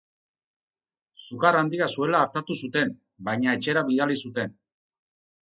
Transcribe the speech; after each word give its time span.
Sukar 1.23 1.57
handia 1.59 1.89
zuela 1.97 2.21
artatu 2.29 2.57
zuten, 2.65 2.95
baina 3.29 3.55
etxera 3.59 3.85
bidali 3.93 4.19
zuten. 4.25 4.59